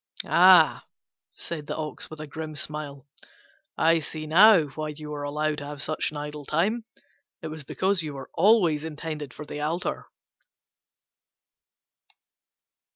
"Ah," 0.25 0.83
said 1.29 1.67
the 1.67 1.77
Ox, 1.77 2.09
with 2.09 2.19
a 2.19 2.25
grim 2.25 2.55
smile, 2.55 3.05
"I 3.77 3.99
see 3.99 4.25
now 4.25 4.69
why 4.69 4.89
you 4.89 5.11
were 5.11 5.21
allowed 5.21 5.59
to 5.59 5.67
have 5.67 5.79
such 5.79 6.09
an 6.09 6.17
idle 6.17 6.43
time: 6.43 6.85
it 7.43 7.49
was 7.49 7.63
because 7.63 8.01
you 8.01 8.15
were 8.15 8.31
always 8.33 8.83
intended 8.83 9.31
for 9.31 9.45
the 9.45 9.61
altar." 9.61 10.07